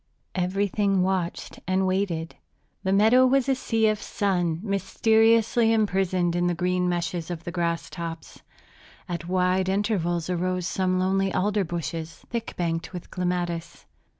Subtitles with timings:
[0.33, 2.35] Everything watched and waited.
[2.81, 7.51] The meadow was a sea of sun mysteriously imprisoned in the green meshes of the
[7.51, 8.41] grass tops.
[9.07, 13.85] At wide intervals arose some lonely alder bushes, thick banked with clematis.